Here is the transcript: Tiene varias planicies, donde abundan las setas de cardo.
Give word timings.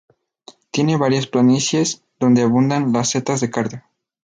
Tiene 0.71 0.97
varias 0.97 1.27
planicies, 1.27 2.03
donde 2.19 2.41
abundan 2.41 2.91
las 2.91 3.11
setas 3.11 3.39
de 3.39 3.51
cardo. 3.51 3.83